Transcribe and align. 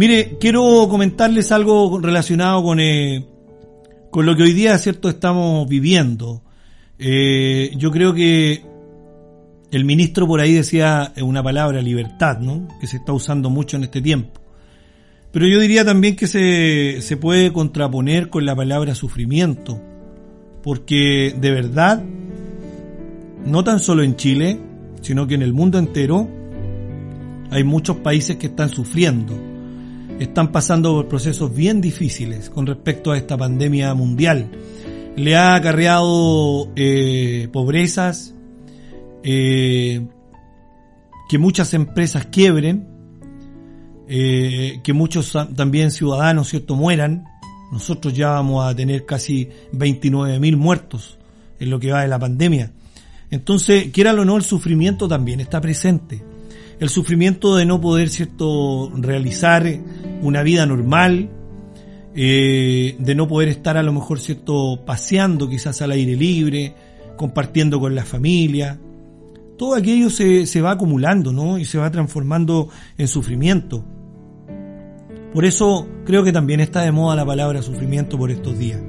Mire, 0.00 0.38
quiero 0.40 0.88
comentarles 0.88 1.52
algo 1.52 2.00
relacionado 2.00 2.62
con, 2.62 2.80
eh, 2.80 3.26
con 4.10 4.24
lo 4.24 4.34
que 4.34 4.44
hoy 4.44 4.54
día, 4.54 4.78
cierto, 4.78 5.10
estamos 5.10 5.68
viviendo. 5.68 6.42
Eh, 6.98 7.70
yo 7.76 7.90
creo 7.90 8.14
que 8.14 8.64
el 9.70 9.84
ministro 9.84 10.26
por 10.26 10.40
ahí 10.40 10.54
decía 10.54 11.12
una 11.20 11.42
palabra, 11.42 11.82
libertad, 11.82 12.38
¿no? 12.38 12.66
Que 12.80 12.86
se 12.86 12.96
está 12.96 13.12
usando 13.12 13.50
mucho 13.50 13.76
en 13.76 13.84
este 13.84 14.00
tiempo. 14.00 14.40
Pero 15.32 15.46
yo 15.46 15.60
diría 15.60 15.84
también 15.84 16.16
que 16.16 16.26
se, 16.26 17.02
se 17.02 17.18
puede 17.18 17.52
contraponer 17.52 18.30
con 18.30 18.46
la 18.46 18.56
palabra 18.56 18.94
sufrimiento. 18.94 19.82
Porque 20.62 21.36
de 21.38 21.50
verdad, 21.50 22.02
no 23.44 23.64
tan 23.64 23.80
solo 23.80 24.02
en 24.02 24.16
Chile, 24.16 24.58
sino 25.02 25.26
que 25.26 25.34
en 25.34 25.42
el 25.42 25.52
mundo 25.52 25.78
entero, 25.78 26.26
hay 27.50 27.64
muchos 27.64 27.98
países 27.98 28.36
que 28.36 28.46
están 28.46 28.70
sufriendo 28.70 29.49
están 30.20 30.52
pasando 30.52 30.92
por 30.92 31.08
procesos 31.08 31.52
bien 31.54 31.80
difíciles 31.80 32.50
con 32.50 32.66
respecto 32.66 33.10
a 33.10 33.16
esta 33.16 33.38
pandemia 33.38 33.94
mundial. 33.94 34.50
Le 35.16 35.34
ha 35.34 35.54
acarreado 35.54 36.68
eh, 36.76 37.48
pobrezas, 37.50 38.34
eh, 39.24 40.06
que 41.28 41.38
muchas 41.38 41.72
empresas 41.72 42.26
quiebren, 42.26 42.86
eh, 44.08 44.80
que 44.84 44.92
muchos 44.92 45.36
también 45.56 45.90
ciudadanos 45.90 46.48
cierto 46.48 46.76
mueran. 46.76 47.24
Nosotros 47.72 48.12
ya 48.12 48.30
vamos 48.30 48.66
a 48.66 48.76
tener 48.76 49.06
casi 49.06 49.48
29.000 49.72 50.56
muertos 50.56 51.18
en 51.58 51.70
lo 51.70 51.80
que 51.80 51.92
va 51.92 52.02
de 52.02 52.08
la 52.08 52.18
pandemia. 52.18 52.72
Entonces, 53.30 53.90
quiera 53.90 54.12
o 54.12 54.24
no, 54.24 54.36
el 54.36 54.42
sufrimiento 54.42 55.08
también 55.08 55.40
está 55.40 55.60
presente 55.62 56.29
el 56.80 56.88
sufrimiento 56.88 57.56
de 57.56 57.66
no 57.66 57.80
poder 57.80 58.08
cierto 58.08 58.90
realizar 58.96 59.66
una 60.22 60.42
vida 60.42 60.64
normal, 60.64 61.28
eh, 62.14 62.96
de 62.98 63.14
no 63.14 63.28
poder 63.28 63.48
estar 63.48 63.76
a 63.76 63.82
lo 63.82 63.92
mejor 63.92 64.18
cierto 64.18 64.82
paseando 64.86 65.48
quizás 65.48 65.82
al 65.82 65.92
aire 65.92 66.16
libre, 66.16 66.74
compartiendo 67.16 67.78
con 67.78 67.94
la 67.94 68.04
familia. 68.04 68.80
Todo 69.58 69.74
aquello 69.74 70.08
se, 70.08 70.46
se 70.46 70.62
va 70.62 70.70
acumulando, 70.72 71.34
¿no? 71.34 71.58
Y 71.58 71.66
se 71.66 71.76
va 71.76 71.90
transformando 71.90 72.70
en 72.96 73.08
sufrimiento. 73.08 73.84
Por 75.34 75.44
eso 75.44 75.86
creo 76.06 76.24
que 76.24 76.32
también 76.32 76.60
está 76.60 76.80
de 76.80 76.92
moda 76.92 77.14
la 77.14 77.26
palabra 77.26 77.60
sufrimiento 77.60 78.16
por 78.16 78.30
estos 78.30 78.58
días. 78.58 78.80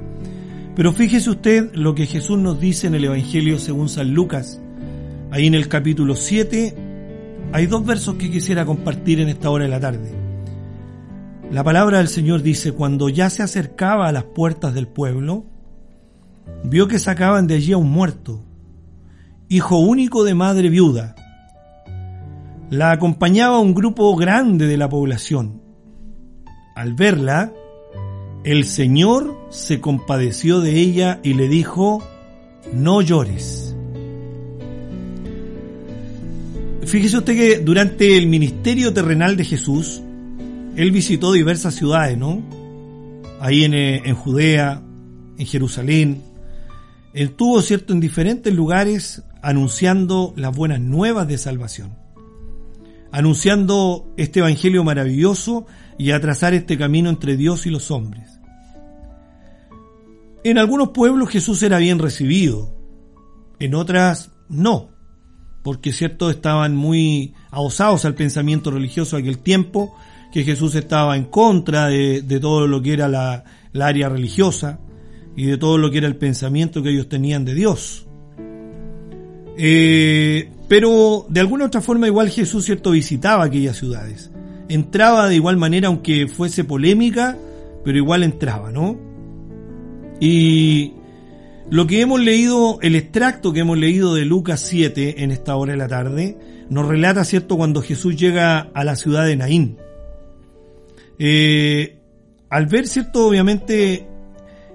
Pero 0.74 0.94
fíjese 0.94 1.28
usted 1.28 1.74
lo 1.74 1.94
que 1.94 2.06
Jesús 2.06 2.38
nos 2.38 2.58
dice 2.58 2.86
en 2.86 2.94
el 2.94 3.04
Evangelio 3.04 3.58
según 3.58 3.90
San 3.90 4.14
Lucas, 4.14 4.62
ahí 5.30 5.46
en 5.46 5.54
el 5.54 5.68
capítulo 5.68 6.16
7, 6.16 6.74
hay 7.52 7.66
dos 7.66 7.84
versos 7.84 8.14
que 8.14 8.30
quisiera 8.30 8.64
compartir 8.64 9.20
en 9.20 9.28
esta 9.28 9.50
hora 9.50 9.64
de 9.64 9.70
la 9.70 9.80
tarde. 9.80 10.10
La 11.50 11.62
palabra 11.62 11.98
del 11.98 12.08
Señor 12.08 12.42
dice, 12.42 12.72
cuando 12.72 13.10
ya 13.10 13.28
se 13.28 13.42
acercaba 13.42 14.08
a 14.08 14.12
las 14.12 14.24
puertas 14.24 14.72
del 14.72 14.88
pueblo, 14.88 15.44
vio 16.64 16.88
que 16.88 16.98
sacaban 16.98 17.46
de 17.46 17.56
allí 17.56 17.72
a 17.72 17.76
un 17.76 17.90
muerto, 17.90 18.42
hijo 19.48 19.76
único 19.76 20.24
de 20.24 20.34
madre 20.34 20.70
viuda. 20.70 21.14
La 22.70 22.90
acompañaba 22.90 23.58
un 23.58 23.74
grupo 23.74 24.16
grande 24.16 24.66
de 24.66 24.78
la 24.78 24.88
población. 24.88 25.60
Al 26.74 26.94
verla, 26.94 27.52
el 28.44 28.64
Señor 28.64 29.36
se 29.50 29.78
compadeció 29.78 30.60
de 30.60 30.78
ella 30.78 31.20
y 31.22 31.34
le 31.34 31.48
dijo, 31.48 32.02
no 32.72 33.02
llores. 33.02 33.71
Fíjese 36.84 37.18
usted 37.18 37.36
que 37.36 37.58
durante 37.60 38.16
el 38.16 38.26
ministerio 38.26 38.92
terrenal 38.92 39.36
de 39.36 39.44
Jesús, 39.44 40.02
él 40.76 40.90
visitó 40.90 41.32
diversas 41.32 41.74
ciudades, 41.74 42.18
¿no? 42.18 42.42
Ahí 43.40 43.64
en, 43.64 43.72
eh, 43.72 44.02
en 44.04 44.14
Judea, 44.16 44.82
en 45.38 45.46
Jerusalén. 45.46 46.22
Él 47.14 47.28
estuvo, 47.28 47.62
cierto, 47.62 47.92
en 47.92 48.00
diferentes 48.00 48.52
lugares 48.52 49.22
anunciando 49.42 50.34
las 50.36 50.56
buenas 50.56 50.80
nuevas 50.80 51.28
de 51.28 51.38
salvación. 51.38 51.96
Anunciando 53.12 54.12
este 54.16 54.40
evangelio 54.40 54.82
maravilloso 54.82 55.66
y 55.98 56.10
a 56.10 56.20
trazar 56.20 56.52
este 56.52 56.76
camino 56.76 57.10
entre 57.10 57.36
Dios 57.36 57.64
y 57.64 57.70
los 57.70 57.90
hombres. 57.92 58.40
En 60.42 60.58
algunos 60.58 60.88
pueblos 60.88 61.30
Jesús 61.30 61.62
era 61.62 61.78
bien 61.78 62.00
recibido, 62.00 62.74
en 63.60 63.74
otras 63.76 64.32
no 64.48 64.91
porque 65.62 65.92
cierto 65.92 66.30
estaban 66.30 66.74
muy 66.76 67.34
aosados 67.50 68.04
al 68.04 68.14
pensamiento 68.14 68.70
religioso 68.70 69.16
de 69.16 69.22
aquel 69.22 69.38
tiempo, 69.38 69.94
que 70.32 70.44
Jesús 70.44 70.74
estaba 70.74 71.16
en 71.16 71.24
contra 71.24 71.88
de, 71.88 72.38
todo 72.40 72.66
lo 72.66 72.82
que 72.82 72.94
era 72.94 73.08
la, 73.08 73.44
área 73.78 74.08
religiosa 74.08 74.80
y 75.36 75.46
de 75.46 75.58
todo 75.58 75.78
lo 75.78 75.90
que 75.90 75.98
era 75.98 76.08
el 76.08 76.16
pensamiento 76.16 76.82
que 76.82 76.90
ellos 76.90 77.08
tenían 77.08 77.44
de 77.44 77.54
Dios. 77.54 78.06
Eh, 79.56 80.50
pero 80.68 81.26
de 81.28 81.40
alguna 81.40 81.66
otra 81.66 81.82
forma 81.82 82.06
igual 82.06 82.30
Jesús 82.30 82.64
cierto 82.64 82.92
visitaba 82.92 83.44
aquellas 83.44 83.76
ciudades. 83.76 84.30
Entraba 84.68 85.28
de 85.28 85.36
igual 85.36 85.58
manera 85.58 85.88
aunque 85.88 86.26
fuese 86.26 86.64
polémica, 86.64 87.36
pero 87.84 87.98
igual 87.98 88.22
entraba, 88.22 88.70
¿no? 88.70 88.96
Y 90.18 90.94
lo 91.70 91.86
que 91.86 92.00
hemos 92.00 92.20
leído, 92.20 92.78
el 92.82 92.96
extracto 92.96 93.52
que 93.52 93.60
hemos 93.60 93.78
leído 93.78 94.14
de 94.14 94.24
Lucas 94.24 94.60
7 94.60 95.22
en 95.22 95.30
esta 95.30 95.56
hora 95.56 95.72
de 95.72 95.78
la 95.78 95.88
tarde, 95.88 96.36
nos 96.68 96.86
relata, 96.86 97.24
¿cierto?, 97.24 97.56
cuando 97.56 97.82
Jesús 97.82 98.16
llega 98.16 98.70
a 98.74 98.84
la 98.84 98.96
ciudad 98.96 99.24
de 99.26 99.36
Naín. 99.36 99.78
Eh, 101.18 101.98
al 102.48 102.66
ver, 102.66 102.86
¿cierto?, 102.86 103.26
obviamente, 103.26 104.06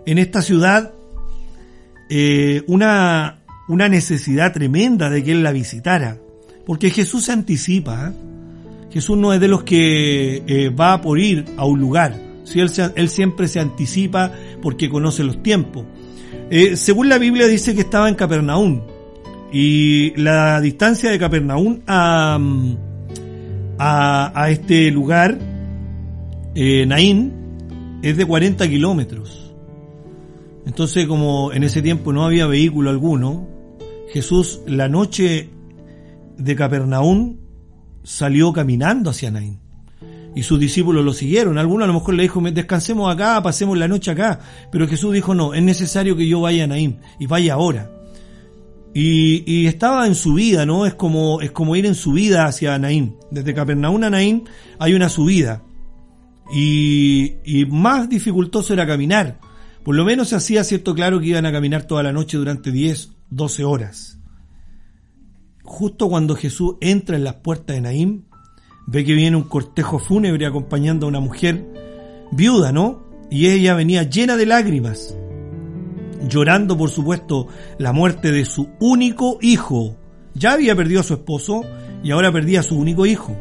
en 0.05 0.17
esta 0.17 0.41
ciudad, 0.41 0.93
eh, 2.09 2.63
una, 2.67 3.43
una 3.67 3.89
necesidad 3.89 4.53
tremenda 4.53 5.09
de 5.09 5.23
que 5.23 5.31
él 5.31 5.43
la 5.43 5.51
visitara. 5.51 6.17
Porque 6.65 6.89
Jesús 6.89 7.25
se 7.25 7.31
anticipa. 7.31 8.09
¿eh? 8.09 8.87
Jesús 8.91 9.17
no 9.17 9.33
es 9.33 9.41
de 9.41 9.47
los 9.47 9.63
que 9.63 10.73
va 10.79 11.01
por 11.01 11.19
ir 11.19 11.45
a 11.57 11.65
un 11.65 11.79
lugar. 11.79 12.15
Si 12.43 12.59
él, 12.59 12.71
él 12.95 13.09
siempre 13.09 13.47
se 13.47 13.59
anticipa 13.59 14.31
porque 14.61 14.89
conoce 14.89 15.23
los 15.23 15.43
tiempos. 15.43 15.85
Eh, 16.49 16.77
según 16.77 17.09
la 17.09 17.17
Biblia 17.17 17.47
dice 17.47 17.75
que 17.75 17.81
estaba 17.81 18.07
en 18.09 18.15
Capernaum. 18.15 18.81
Y 19.51 20.13
la 20.15 20.59
distancia 20.61 21.09
de 21.09 21.19
Capernaum 21.19 21.81
a, 21.87 22.39
a, 23.79 24.49
este 24.49 24.91
lugar, 24.91 25.37
eh, 26.55 26.85
Naín, 26.85 27.33
es 28.01 28.17
de 28.17 28.25
40 28.25 28.67
kilómetros. 28.67 29.53
Entonces, 30.65 31.07
como 31.07 31.53
en 31.53 31.63
ese 31.63 31.81
tiempo 31.81 32.11
no 32.11 32.25
había 32.25 32.45
vehículo 32.45 32.89
alguno, 32.89 33.47
Jesús 34.11 34.61
la 34.65 34.89
noche 34.89 35.49
de 36.37 36.55
Capernaum 36.55 37.37
salió 38.03 38.51
caminando 38.53 39.09
hacia 39.09 39.31
Naín 39.31 39.66
y 40.37 40.43
sus 40.43 40.59
discípulos 40.59 41.03
lo 41.03 41.13
siguieron. 41.13 41.57
Algunos 41.57 41.85
a 41.85 41.87
lo 41.87 41.95
mejor 41.95 42.13
le 42.13 42.21
dijo, 42.21 42.39
descansemos 42.41 43.11
acá, 43.11 43.41
pasemos 43.41 43.75
la 43.75 43.87
noche 43.87 44.11
acá. 44.11 44.39
Pero 44.71 44.87
Jesús 44.87 45.11
dijo, 45.11 45.33
no, 45.33 45.55
es 45.55 45.63
necesario 45.63 46.15
que 46.15 46.27
yo 46.27 46.41
vaya 46.41 46.65
a 46.65 46.67
Naim 46.67 46.97
y 47.17 47.25
vaya 47.25 47.55
ahora. 47.55 47.89
Y, 48.93 49.65
estaba 49.65 50.05
en 50.05 50.13
su 50.13 50.35
vida, 50.35 50.63
¿no? 50.67 50.85
Es 50.85 50.93
como, 50.93 51.41
es 51.41 51.49
como 51.49 51.75
ir 51.75 51.87
en 51.87 51.95
su 51.95 52.11
vida 52.11 52.45
hacia 52.45 52.77
Naim. 52.77 53.13
Desde 53.31 53.55
Capernaum 53.55 54.03
a 54.03 54.11
Naim 54.11 54.43
hay 54.77 54.93
una 54.93 55.09
subida. 55.09 55.63
Y, 56.53 57.37
y 57.43 57.65
más 57.65 58.07
dificultoso 58.07 58.73
era 58.73 58.85
caminar. 58.85 59.39
Por 59.83 59.95
lo 59.95 60.05
menos 60.05 60.29
se 60.29 60.35
hacía 60.35 60.63
cierto 60.63 60.93
claro 60.93 61.19
que 61.19 61.29
iban 61.29 61.47
a 61.47 61.51
caminar 61.51 61.87
toda 61.87 62.03
la 62.03 62.13
noche 62.13 62.37
durante 62.37 62.71
10, 62.71 63.09
12 63.31 63.63
horas. 63.63 64.19
Justo 65.63 66.09
cuando 66.09 66.35
Jesús 66.35 66.75
entra 66.79 67.15
en 67.15 67.23
las 67.23 67.37
puertas 67.37 67.75
de 67.75 67.81
Naim, 67.81 68.27
ve 68.87 69.03
que 69.03 69.13
viene 69.13 69.35
un 69.35 69.43
cortejo 69.43 69.99
fúnebre 69.99 70.45
acompañando 70.45 71.05
a 71.05 71.09
una 71.09 71.19
mujer 71.19 71.65
viuda, 72.31 72.71
¿no? 72.71 73.03
Y 73.29 73.47
ella 73.47 73.75
venía 73.75 74.03
llena 74.03 74.37
de 74.37 74.45
lágrimas, 74.45 75.15
llorando 76.27 76.77
por 76.77 76.89
supuesto 76.89 77.47
la 77.77 77.91
muerte 77.91 78.31
de 78.31 78.45
su 78.45 78.69
único 78.79 79.37
hijo. 79.41 79.97
Ya 80.33 80.53
había 80.53 80.75
perdido 80.75 81.01
a 81.01 81.03
su 81.03 81.13
esposo 81.13 81.63
y 82.01 82.11
ahora 82.11 82.31
perdía 82.31 82.61
a 82.61 82.63
su 82.63 82.77
único 82.77 83.05
hijo. 83.05 83.35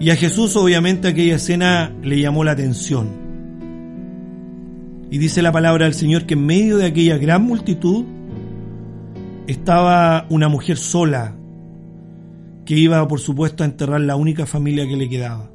Y 0.00 0.10
a 0.10 0.16
Jesús 0.16 0.56
obviamente 0.56 1.08
aquella 1.08 1.36
escena 1.36 1.92
le 2.02 2.20
llamó 2.20 2.42
la 2.42 2.52
atención. 2.52 3.08
Y 5.10 5.18
dice 5.18 5.42
la 5.42 5.52
palabra 5.52 5.84
del 5.84 5.94
Señor 5.94 6.26
que 6.26 6.34
en 6.34 6.44
medio 6.44 6.76
de 6.76 6.86
aquella 6.86 7.18
gran 7.18 7.42
multitud 7.42 8.04
estaba 9.46 10.26
una 10.28 10.48
mujer 10.48 10.76
sola 10.76 11.37
que 12.68 12.76
iba 12.76 13.08
por 13.08 13.18
supuesto 13.18 13.62
a 13.62 13.66
enterrar 13.66 14.02
la 14.02 14.14
única 14.14 14.44
familia 14.44 14.86
que 14.86 14.98
le 14.98 15.08
quedaba. 15.08 15.50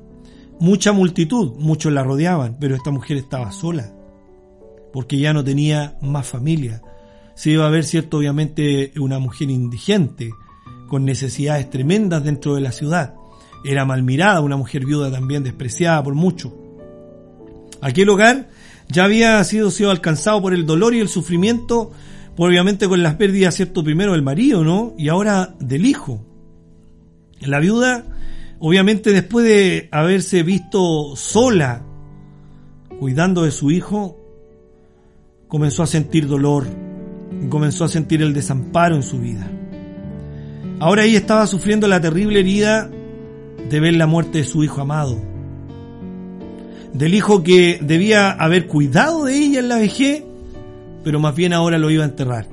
Mucha 0.60 0.94
multitud, 0.94 1.54
muchos 1.60 1.94
la 1.94 2.02
rodeaban, 2.02 2.58
pero 2.60 2.74
esta 2.74 2.90
mujer 2.90 3.18
estaba 3.18 3.52
sola, 3.52 3.94
porque 4.92 5.20
ya 5.20 5.32
no 5.32 5.44
tenía 5.44 5.96
más 6.02 6.26
familia. 6.26 6.82
Se 7.36 7.52
iba 7.52 7.68
a 7.68 7.70
ver, 7.70 7.84
cierto, 7.84 8.18
obviamente 8.18 8.94
una 8.98 9.20
mujer 9.20 9.52
indigente, 9.52 10.32
con 10.88 11.06
necesidades 11.06 11.70
tremendas 11.70 12.24
dentro 12.24 12.56
de 12.56 12.62
la 12.62 12.72
ciudad. 12.72 13.14
Era 13.64 13.86
mal 13.86 14.02
mirada, 14.02 14.42
una 14.42 14.58
mujer 14.58 14.84
viuda 14.84 15.12
también 15.12 15.44
despreciada 15.44 16.02
por 16.02 16.16
mucho. 16.16 16.58
Aquel 17.80 18.10
hogar 18.10 18.50
ya 18.90 19.04
había 19.04 19.44
sido, 19.44 19.70
sido 19.70 19.92
alcanzado 19.92 20.42
por 20.42 20.56
el 20.56 20.66
dolor 20.66 20.96
y 20.96 21.00
el 21.00 21.10
sufrimiento, 21.10 21.92
obviamente 22.38 22.88
con 22.88 23.04
las 23.04 23.18
pérdidas, 23.18 23.54
cierto, 23.54 23.84
primero 23.84 24.14
del 24.14 24.24
marido, 24.24 24.64
¿no? 24.64 24.96
Y 24.98 25.10
ahora 25.10 25.54
del 25.60 25.86
hijo. 25.86 26.33
La 27.46 27.60
viuda, 27.60 28.06
obviamente 28.60 29.12
después 29.12 29.46
de 29.46 29.90
haberse 29.92 30.44
visto 30.44 31.16
sola, 31.16 31.84
cuidando 33.00 33.44
de 33.44 33.52
su 33.52 33.72
hijo, 33.72 34.18
comenzó 35.48 35.84
a 35.84 35.88
sentir 35.88 36.28
dolor, 36.28 36.66
comenzó 37.50 37.84
a 37.86 37.90
sentir 37.90 38.22
el 38.22 38.34
desamparo 38.34 38.96
en 38.96 39.04
su 39.04 39.20
vida. 39.20 39.50
Ahora 40.80 41.04
ella 41.04 41.18
estaba 41.18 41.48
sufriendo 41.48 41.88
la 41.88 42.02
terrible 42.02 42.40
herida 42.40 42.90
de 43.70 43.80
ver 43.80 43.96
la 43.96 44.08
muerte 44.08 44.40
de 44.40 44.44
su 44.44 44.64
hijo 44.64 44.82
amado, 44.82 45.18
del 46.94 47.14
hijo 47.14 47.44
que 47.44 47.80
debía 47.82 48.32
haber 48.32 48.68
cuidado 48.68 49.26
de 49.26 49.38
ella 49.38 49.60
en 49.60 49.70
la 49.70 49.78
vejez, 49.78 50.24
pero 51.04 51.20
más 51.20 51.36
bien 51.36 51.54
ahora 51.54 51.78
lo 51.78 51.90
iba 51.90 52.04
a 52.04 52.08
enterrar. 52.08 52.48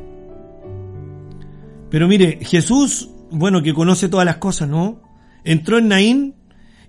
Pero 1.91 2.07
mire, 2.07 2.39
Jesús, 2.43 3.11
bueno, 3.31 3.63
que 3.63 3.75
conoce 3.75 4.09
todas 4.09 4.27
las 4.27 4.37
cosas, 4.37 4.69
¿no? 4.69 5.03
Entró 5.45 5.79
en 5.79 5.89
Naín 5.89 6.35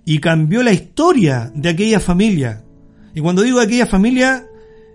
y 0.05 0.19
cambió 0.19 0.63
la 0.63 0.73
historia 0.73 1.51
de 1.53 1.69
aquella 1.69 1.99
familia. 1.99 2.63
Y 3.13 3.21
cuando 3.21 3.41
digo 3.41 3.59
aquella 3.59 3.85
familia, 3.85 4.45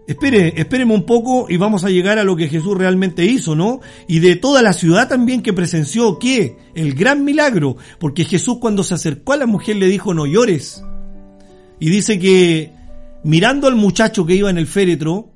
Espere, 0.06 0.54
espéreme 0.56 0.94
un 0.94 1.04
poco 1.04 1.46
y 1.48 1.56
vamos 1.56 1.82
a 1.82 1.90
llegar 1.90 2.18
a 2.20 2.24
lo 2.24 2.36
que 2.36 2.48
Jesús 2.48 2.78
realmente 2.78 3.24
hizo, 3.24 3.56
¿no? 3.56 3.80
Y 4.06 4.20
de 4.20 4.36
toda 4.36 4.62
la 4.62 4.72
ciudad 4.72 5.08
también 5.08 5.42
que 5.42 5.52
presenció, 5.52 6.20
¿qué? 6.20 6.56
El 6.76 6.94
gran 6.94 7.24
milagro, 7.24 7.76
porque 7.98 8.24
Jesús 8.24 8.58
cuando 8.60 8.84
se 8.84 8.94
acercó 8.94 9.32
a 9.32 9.36
la 9.36 9.46
mujer 9.46 9.76
le 9.76 9.88
dijo, 9.88 10.14
no 10.14 10.24
llores. 10.24 10.84
Y 11.80 11.90
dice 11.90 12.20
que 12.20 12.72
mirando 13.24 13.66
al 13.66 13.74
muchacho 13.74 14.24
que 14.24 14.36
iba 14.36 14.48
en 14.48 14.58
el 14.58 14.68
féretro, 14.68 15.32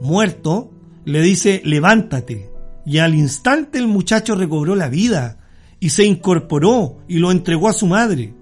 muerto, 0.00 0.70
le 1.04 1.20
dice, 1.20 1.60
levántate. 1.64 2.51
Y 2.84 2.98
al 2.98 3.14
instante 3.14 3.78
el 3.78 3.86
muchacho 3.86 4.34
recobró 4.34 4.74
la 4.74 4.88
vida 4.88 5.38
y 5.78 5.90
se 5.90 6.04
incorporó 6.04 6.98
y 7.08 7.18
lo 7.18 7.30
entregó 7.30 7.68
a 7.68 7.72
su 7.72 7.86
madre. 7.86 8.34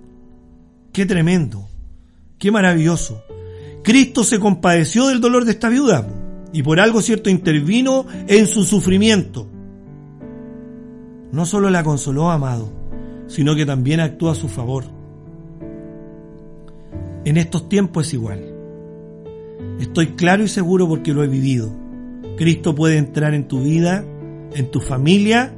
Qué 0.92 1.06
tremendo, 1.06 1.68
qué 2.38 2.50
maravilloso. 2.50 3.22
Cristo 3.82 4.24
se 4.24 4.38
compadeció 4.38 5.08
del 5.08 5.20
dolor 5.20 5.44
de 5.44 5.52
esta 5.52 5.68
viuda 5.68 6.06
y 6.52 6.62
por 6.62 6.80
algo 6.80 7.00
cierto 7.00 7.30
intervino 7.30 8.06
en 8.26 8.46
su 8.46 8.64
sufrimiento. 8.64 9.46
No 11.32 11.46
solo 11.46 11.70
la 11.70 11.84
consoló, 11.84 12.30
amado, 12.30 12.72
sino 13.28 13.54
que 13.54 13.64
también 13.64 14.00
actuó 14.00 14.30
a 14.30 14.34
su 14.34 14.48
favor. 14.48 14.84
En 17.24 17.36
estos 17.36 17.68
tiempos 17.68 18.08
es 18.08 18.14
igual. 18.14 18.44
Estoy 19.78 20.08
claro 20.08 20.42
y 20.42 20.48
seguro 20.48 20.88
porque 20.88 21.14
lo 21.14 21.22
he 21.22 21.28
vivido. 21.28 21.70
Cristo 22.36 22.74
puede 22.74 22.98
entrar 22.98 23.34
en 23.34 23.46
tu 23.46 23.62
vida, 23.62 24.04
en 24.54 24.70
tu 24.70 24.80
familia, 24.80 25.52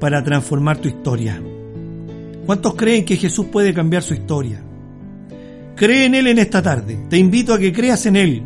para 0.00 0.22
transformar 0.22 0.78
tu 0.78 0.88
historia. 0.88 1.40
¿Cuántos 2.44 2.74
creen 2.74 3.04
que 3.04 3.16
Jesús 3.16 3.46
puede 3.46 3.74
cambiar 3.74 4.02
su 4.02 4.14
historia? 4.14 4.62
Cree 5.74 6.06
en 6.06 6.14
Él 6.14 6.26
en 6.26 6.38
esta 6.38 6.62
tarde. 6.62 6.98
Te 7.10 7.18
invito 7.18 7.52
a 7.52 7.58
que 7.58 7.72
creas 7.72 8.06
en 8.06 8.16
Él. 8.16 8.42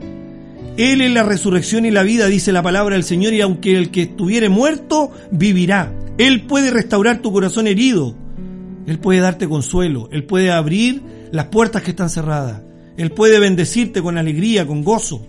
Él 0.76 1.00
es 1.00 1.11
la 1.12 1.23
resurrección 1.23 1.85
y 1.85 1.91
la 1.91 2.02
vida, 2.02 2.26
dice 2.26 2.52
la 2.52 2.62
palabra 2.62 2.94
del 2.94 3.05
Señor, 3.05 3.35
y 3.35 3.41
aunque 3.41 3.76
el 3.76 3.91
que 3.91 4.02
estuviere 4.02 4.49
muerto, 4.49 5.11
vivirá. 5.31 5.93
Él 6.19 6.47
puede 6.47 6.70
restaurar 6.70 7.20
tu 7.20 7.32
corazón 7.32 7.67
herido. 7.67 8.14
Él 8.87 8.99
puede 8.99 9.20
darte 9.20 9.49
consuelo. 9.49 10.08
Él 10.12 10.25
puede 10.25 10.50
abrir 10.50 11.02
las 11.31 11.47
puertas 11.47 11.82
que 11.82 11.91
están 11.91 12.11
cerradas. 12.11 12.62
Él 12.97 13.11
puede 13.12 13.38
bendecirte 13.38 14.02
con 14.02 14.19
alegría, 14.19 14.67
con 14.67 14.82
gozo. 14.82 15.26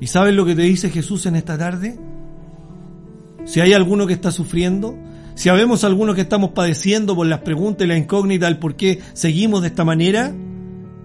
¿Y 0.00 0.06
sabes 0.06 0.34
lo 0.34 0.44
que 0.44 0.54
te 0.54 0.62
dice 0.62 0.90
Jesús 0.90 1.26
en 1.26 1.36
esta 1.36 1.56
tarde? 1.56 1.96
Si 3.44 3.60
hay 3.60 3.72
alguno 3.72 4.06
que 4.06 4.14
está 4.14 4.30
sufriendo, 4.30 4.96
si 5.34 5.48
habemos 5.48 5.84
algunos 5.84 6.14
que 6.14 6.22
estamos 6.22 6.50
padeciendo 6.50 7.16
por 7.16 7.26
las 7.26 7.40
preguntas 7.40 7.84
y 7.84 7.88
la 7.88 7.96
incógnita 7.96 8.46
del 8.46 8.58
por 8.58 8.76
qué 8.76 9.00
seguimos 9.12 9.62
de 9.62 9.68
esta 9.68 9.84
manera, 9.84 10.32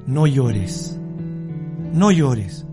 no 0.06 0.28
llores. 0.28 0.98
No 1.94 2.12
llores. 2.12 2.66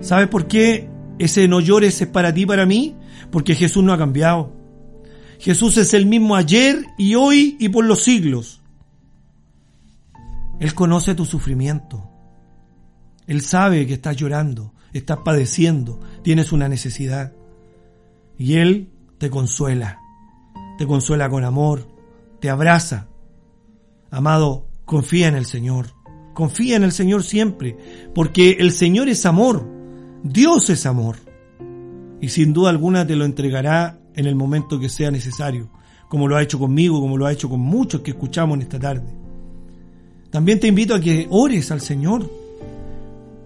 ¿Sabes 0.00 0.28
por 0.28 0.46
qué 0.46 0.88
ese 1.18 1.48
no 1.48 1.60
llores 1.60 2.00
es 2.00 2.08
para 2.08 2.32
ti, 2.34 2.44
para 2.46 2.66
mí? 2.66 2.96
Porque 3.30 3.54
Jesús 3.54 3.82
no 3.82 3.92
ha 3.92 3.98
cambiado. 3.98 4.52
Jesús 5.38 5.76
es 5.76 5.94
el 5.94 6.06
mismo 6.06 6.36
ayer 6.36 6.84
y 6.98 7.14
hoy 7.14 7.56
y 7.58 7.68
por 7.70 7.84
los 7.84 8.02
siglos. 8.02 8.60
Él 10.60 10.74
conoce 10.74 11.14
tu 11.14 11.24
sufrimiento. 11.24 12.08
Él 13.26 13.40
sabe 13.40 13.86
que 13.86 13.94
estás 13.94 14.16
llorando, 14.16 14.74
estás 14.92 15.18
padeciendo, 15.24 16.00
tienes 16.22 16.52
una 16.52 16.68
necesidad. 16.68 17.32
Y 18.42 18.56
Él 18.56 18.90
te 19.18 19.30
consuela 19.30 20.02
te 20.82 20.86
consuela 20.88 21.28
con 21.28 21.44
amor, 21.44 21.86
te 22.40 22.50
abraza. 22.50 23.06
Amado, 24.10 24.66
confía 24.84 25.28
en 25.28 25.36
el 25.36 25.46
Señor. 25.46 25.86
Confía 26.34 26.76
en 26.76 26.82
el 26.82 26.90
Señor 26.90 27.22
siempre, 27.22 27.76
porque 28.14 28.56
el 28.58 28.72
Señor 28.72 29.08
es 29.08 29.26
amor, 29.26 29.64
Dios 30.24 30.70
es 30.70 30.86
amor. 30.86 31.16
Y 32.20 32.30
sin 32.30 32.52
duda 32.52 32.70
alguna 32.70 33.06
te 33.06 33.14
lo 33.16 33.24
entregará 33.24 34.00
en 34.14 34.26
el 34.26 34.34
momento 34.34 34.80
que 34.80 34.88
sea 34.88 35.10
necesario, 35.10 35.70
como 36.08 36.26
lo 36.26 36.36
ha 36.36 36.42
hecho 36.42 36.58
conmigo, 36.58 37.00
como 37.00 37.16
lo 37.16 37.26
ha 37.26 37.32
hecho 37.32 37.48
con 37.48 37.60
muchos 37.60 38.00
que 38.00 38.12
escuchamos 38.12 38.56
en 38.56 38.62
esta 38.62 38.80
tarde. 38.80 39.14
También 40.30 40.58
te 40.58 40.68
invito 40.68 40.94
a 40.94 41.00
que 41.00 41.26
ores 41.30 41.70
al 41.70 41.80
Señor 41.80 42.28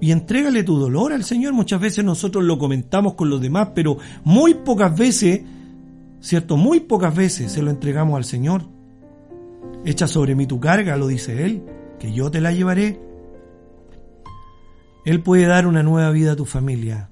y 0.01 0.11
entrégale 0.13 0.63
tu 0.63 0.79
dolor 0.79 1.13
al 1.13 1.25
Señor. 1.25 1.53
Muchas 1.53 1.81
veces 1.81 2.05
nosotros 2.05 2.45
lo 2.45 2.59
comentamos 2.59 3.15
con 3.15 3.31
los 3.31 3.41
demás, 3.41 3.71
pero 3.75 3.99
muy 4.25 4.55
pocas 4.55 4.97
veces 4.97 5.43
¿cierto? 6.27 6.57
Muy 6.57 6.81
pocas 6.81 7.15
veces 7.15 7.53
se 7.53 7.63
lo 7.63 7.71
entregamos 7.71 8.17
al 8.17 8.25
Señor. 8.25 8.63
Echa 9.85 10.09
sobre 10.09 10.35
mí 10.35 10.47
tu 10.47 10.59
carga, 10.59 10.97
lo 10.97 11.07
dice 11.07 11.45
Él, 11.45 11.63
que 12.01 12.13
yo 12.13 12.31
te 12.33 12.41
la 12.41 12.53
llevaré. 12.53 13.01
Él 15.05 15.23
puede 15.23 15.47
dar 15.47 15.69
una 15.69 15.85
nueva 15.85 16.11
vida 16.11 16.33
a 16.33 16.37
tu 16.37 16.45
familia, 16.45 17.11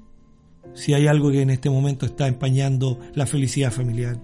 si 0.72 0.94
hay 0.94 1.06
algo 1.06 1.30
que 1.30 1.42
en 1.42 1.50
este 1.50 1.70
momento 1.70 2.06
está 2.06 2.26
empañando 2.26 2.98
la 3.14 3.26
felicidad 3.26 3.70
familiar. 3.70 4.18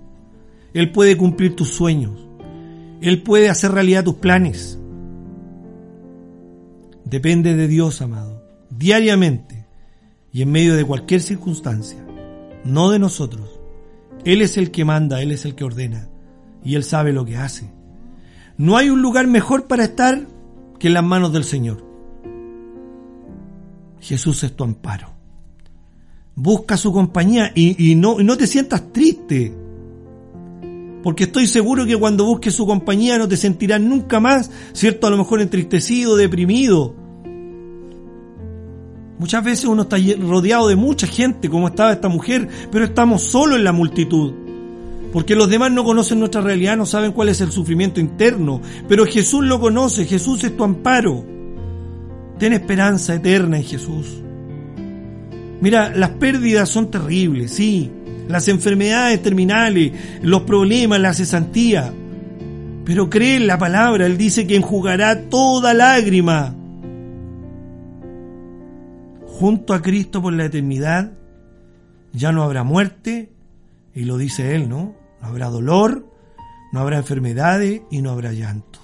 Él 0.74 0.90
puede 0.90 1.16
cumplir 1.16 1.54
tus 1.54 1.68
sueños. 1.68 2.26
Él 3.00 3.22
puede 3.22 3.48
hacer 3.48 3.70
realidad 3.70 4.02
tus 4.02 4.16
planes. 4.16 4.76
Depende 7.04 7.54
de 7.54 7.68
Dios, 7.68 8.02
amado, 8.02 8.39
diariamente 8.80 9.66
y 10.32 10.40
en 10.40 10.50
medio 10.50 10.74
de 10.74 10.86
cualquier 10.86 11.20
circunstancia, 11.20 11.98
no 12.64 12.90
de 12.90 12.98
nosotros. 12.98 13.60
Él 14.24 14.40
es 14.40 14.56
el 14.56 14.70
que 14.70 14.86
manda, 14.86 15.20
Él 15.20 15.32
es 15.32 15.44
el 15.44 15.54
que 15.54 15.64
ordena 15.64 16.08
y 16.64 16.76
Él 16.76 16.82
sabe 16.82 17.12
lo 17.12 17.26
que 17.26 17.36
hace. 17.36 17.70
No 18.56 18.78
hay 18.78 18.88
un 18.88 19.02
lugar 19.02 19.26
mejor 19.26 19.66
para 19.66 19.84
estar 19.84 20.26
que 20.78 20.88
en 20.88 20.94
las 20.94 21.04
manos 21.04 21.32
del 21.32 21.44
Señor. 21.44 21.84
Jesús 24.00 24.42
es 24.44 24.56
tu 24.56 24.64
amparo. 24.64 25.14
Busca 26.34 26.78
su 26.78 26.90
compañía 26.90 27.52
y, 27.54 27.94
no, 27.96 28.18
no 28.20 28.36
te 28.38 28.46
sientas 28.46 28.92
triste. 28.92 29.54
Porque 31.02 31.24
estoy 31.24 31.46
seguro 31.46 31.84
que 31.84 31.98
cuando 31.98 32.24
busques 32.24 32.54
su 32.54 32.66
compañía 32.66 33.18
no 33.18 33.28
te 33.28 33.36
sentirás 33.36 33.80
nunca 33.80 34.20
más, 34.20 34.50
¿cierto? 34.72 35.06
A 35.06 35.10
lo 35.10 35.18
mejor 35.18 35.42
entristecido, 35.42 36.16
deprimido. 36.16 36.99
Muchas 39.20 39.44
veces 39.44 39.66
uno 39.66 39.82
está 39.82 39.98
rodeado 40.18 40.68
de 40.68 40.76
mucha 40.76 41.06
gente, 41.06 41.50
como 41.50 41.68
estaba 41.68 41.92
esta 41.92 42.08
mujer, 42.08 42.48
pero 42.72 42.86
estamos 42.86 43.20
solo 43.20 43.54
en 43.54 43.64
la 43.64 43.70
multitud. 43.70 44.32
Porque 45.12 45.36
los 45.36 45.50
demás 45.50 45.70
no 45.70 45.84
conocen 45.84 46.20
nuestra 46.20 46.40
realidad, 46.40 46.78
no 46.78 46.86
saben 46.86 47.12
cuál 47.12 47.28
es 47.28 47.42
el 47.42 47.52
sufrimiento 47.52 48.00
interno. 48.00 48.62
Pero 48.88 49.04
Jesús 49.04 49.44
lo 49.44 49.60
conoce, 49.60 50.06
Jesús 50.06 50.42
es 50.44 50.56
tu 50.56 50.64
amparo. 50.64 51.22
Ten 52.38 52.54
esperanza 52.54 53.14
eterna 53.14 53.58
en 53.58 53.64
Jesús. 53.64 54.06
Mira, 55.60 55.94
las 55.94 56.12
pérdidas 56.12 56.70
son 56.70 56.90
terribles, 56.90 57.50
sí. 57.50 57.90
Las 58.26 58.48
enfermedades 58.48 59.20
terminales, 59.20 59.92
los 60.22 60.44
problemas, 60.44 60.98
la 60.98 61.12
cesantía. 61.12 61.92
Pero 62.86 63.10
cree 63.10 63.36
en 63.36 63.46
la 63.46 63.58
palabra, 63.58 64.06
Él 64.06 64.16
dice 64.16 64.46
que 64.46 64.56
enjugará 64.56 65.28
toda 65.28 65.74
lágrima. 65.74 66.54
Junto 69.40 69.72
a 69.72 69.80
Cristo 69.80 70.20
por 70.20 70.34
la 70.34 70.44
eternidad, 70.44 71.12
ya 72.12 72.30
no 72.30 72.42
habrá 72.42 72.62
muerte, 72.62 73.32
y 73.94 74.04
lo 74.04 74.18
dice 74.18 74.54
Él, 74.54 74.68
¿no? 74.68 74.94
No 75.22 75.28
habrá 75.28 75.48
dolor, 75.48 76.06
no 76.74 76.80
habrá 76.80 76.98
enfermedades 76.98 77.80
y 77.90 78.02
no 78.02 78.10
habrá 78.10 78.34
llanto. 78.34 78.80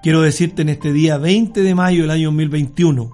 Quiero 0.00 0.22
decirte 0.22 0.62
en 0.62 0.68
este 0.68 0.92
día 0.92 1.18
20 1.18 1.60
de 1.60 1.74
mayo 1.74 2.02
del 2.02 2.12
año 2.12 2.28
2021, 2.28 3.10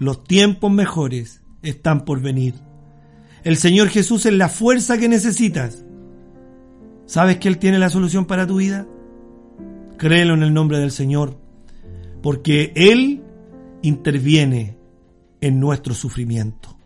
los 0.00 0.24
tiempos 0.24 0.72
mejores 0.72 1.44
están 1.62 2.04
por 2.04 2.20
venir. 2.20 2.54
El 3.44 3.58
Señor 3.58 3.90
Jesús 3.90 4.26
es 4.26 4.32
la 4.32 4.48
fuerza 4.48 4.98
que 4.98 5.08
necesitas. 5.08 5.84
¿Sabes 7.06 7.36
que 7.36 7.46
Él 7.46 7.58
tiene 7.58 7.78
la 7.78 7.90
solución 7.90 8.24
para 8.24 8.44
tu 8.44 8.56
vida? 8.56 8.88
Créelo 9.98 10.34
en 10.34 10.42
el 10.42 10.52
nombre 10.52 10.80
del 10.80 10.90
Señor, 10.90 11.38
porque 12.22 12.72
Él 12.74 13.23
interviene 13.84 14.76
en 15.40 15.60
nuestro 15.60 15.94
sufrimiento. 15.94 16.76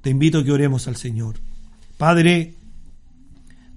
Te 0.00 0.10
invito 0.10 0.38
a 0.38 0.44
que 0.44 0.52
oremos 0.52 0.88
al 0.88 0.96
Señor. 0.96 1.36
Padre, 1.96 2.54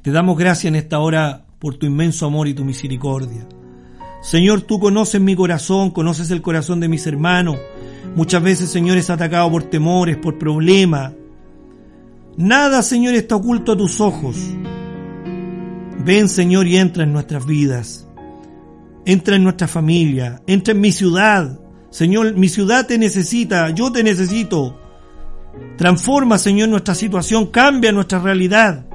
te 0.01 0.11
damos 0.11 0.38
gracias 0.38 0.65
en 0.65 0.75
esta 0.75 1.00
hora 1.00 1.45
por 1.59 1.75
tu 1.75 1.85
inmenso 1.85 2.25
amor 2.25 2.47
y 2.47 2.55
tu 2.55 2.65
misericordia. 2.65 3.47
Señor, 4.23 4.61
tú 4.61 4.79
conoces 4.79 5.21
mi 5.21 5.35
corazón, 5.35 5.91
conoces 5.91 6.31
el 6.31 6.41
corazón 6.41 6.79
de 6.79 6.88
mis 6.88 7.05
hermanos. 7.05 7.57
Muchas 8.15 8.41
veces, 8.41 8.69
Señor, 8.69 8.97
es 8.97 9.11
atacado 9.11 9.50
por 9.51 9.63
temores, 9.63 10.17
por 10.17 10.39
problemas. 10.39 11.13
Nada, 12.38 12.81
Señor, 12.81 13.13
está 13.13 13.35
oculto 13.35 13.73
a 13.73 13.77
tus 13.77 14.01
ojos. 14.01 14.38
Ven, 16.03 16.29
Señor, 16.29 16.65
y 16.65 16.77
entra 16.77 17.03
en 17.03 17.13
nuestras 17.13 17.45
vidas. 17.45 18.07
Entra 19.05 19.35
en 19.35 19.43
nuestra 19.43 19.67
familia. 19.67 20.41
Entra 20.47 20.73
en 20.73 20.81
mi 20.81 20.91
ciudad. 20.91 21.60
Señor, 21.91 22.36
mi 22.36 22.48
ciudad 22.48 22.88
te 22.88 22.98
necesita. 22.98 23.69
Yo 23.69 23.91
te 23.91 24.01
necesito. 24.01 24.79
Transforma, 25.77 26.38
Señor, 26.38 26.69
nuestra 26.69 26.95
situación. 26.95 27.48
Cambia 27.48 27.91
nuestra 27.91 28.19
realidad. 28.19 28.86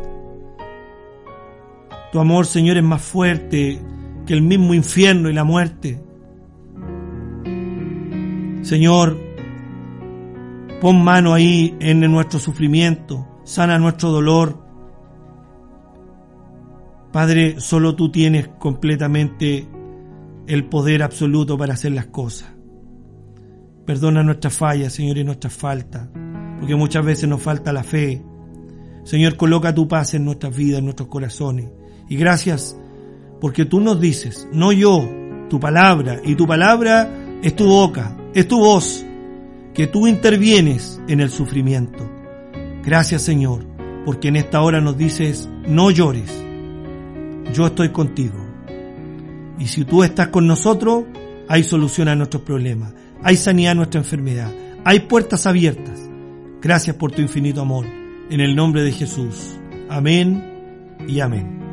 Tu 2.11 2.19
amor, 2.19 2.47
Señor, 2.47 2.79
es 2.79 2.83
más 2.83 3.03
fuerte 3.03 3.81
que 4.27 4.33
el 4.33 4.41
mismo 4.41 4.73
infierno 4.73 5.29
y 5.29 5.35
la 5.35 5.45
muerte. 5.45 6.03
Señor, 8.63 9.19
pon 10.81 11.05
mano 11.05 11.35
ahí 11.35 11.77
en 11.79 12.01
nuestro 12.11 12.41
sufrimiento, 12.41 13.29
sana 13.45 13.79
nuestro 13.79 14.11
dolor. 14.11 14.65
Padre, 17.13 17.61
solo 17.61 17.95
tú 17.95 18.11
tienes 18.11 18.49
completamente 18.59 19.69
el 20.47 20.65
poder 20.65 21.03
absoluto 21.03 21.59
para 21.59 21.75
hacer 21.75 21.93
las 21.93 22.07
cosas. 22.07 22.56
Perdona 23.87 24.23
nuestras 24.23 24.55
fallas, 24.55 24.93
Señor, 24.93 25.19
y 25.19 25.25
nuestras 25.25 25.55
faltas, 25.55 26.09
porque 26.59 26.75
muchas 26.75 27.05
veces 27.05 27.29
nos 27.29 27.41
falta 27.41 27.73
la 27.73 27.85
fe. 27.85 28.23
Señor, 29.05 29.37
coloca 29.37 29.75
tu 29.75 29.87
paz 29.87 30.15
en 30.15 30.25
nuestras 30.25 30.57
vidas, 30.57 30.81
en 30.81 30.85
nuestros 30.87 31.09
corazones. 31.09 31.71
Y 32.09 32.17
gracias 32.17 32.77
porque 33.41 33.65
tú 33.65 33.81
nos 33.81 34.01
dices, 34.01 34.49
no 34.53 34.73
yo, 34.73 35.09
tu 35.49 35.61
palabra, 35.61 36.21
y 36.25 36.35
tu 36.35 36.47
palabra 36.47 37.09
es 37.43 37.55
tu 37.55 37.67
boca, 37.67 38.17
es 38.35 38.49
tu 38.49 38.59
voz, 38.59 39.05
que 39.75 39.87
tú 39.87 40.07
intervienes 40.07 41.01
en 41.07 41.21
el 41.21 41.31
sufrimiento. 41.31 42.11
Gracias 42.83 43.23
Señor, 43.23 43.65
porque 44.05 44.29
en 44.29 44.37
esta 44.37 44.63
hora 44.63 44.81
nos 44.81 44.97
dices, 44.97 45.49
no 45.69 45.91
llores, 45.91 46.33
yo 47.53 47.67
estoy 47.67 47.91
contigo. 47.91 48.45
Y 49.59 49.67
si 49.69 49.85
tú 49.85 50.03
estás 50.03 50.29
con 50.29 50.47
nosotros, 50.47 51.05
hay 51.49 51.63
solución 51.63 52.09
a 52.09 52.17
nuestros 52.17 52.43
problemas, 52.43 52.93
hay 53.23 53.37
sanidad 53.37 53.73
a 53.73 53.75
nuestra 53.77 54.01
enfermedad, 54.01 54.53
hay 54.85 55.01
puertas 55.01 55.47
abiertas. 55.47 56.01
Gracias 56.61 56.97
por 56.97 57.13
tu 57.13 57.23
infinito 57.23 57.61
amor. 57.61 57.87
En 58.29 58.41
el 58.41 58.57
nombre 58.57 58.83
de 58.83 58.93
Jesús. 58.93 59.57
Amén 59.89 60.43
y 61.07 61.21
amén. 61.21 61.66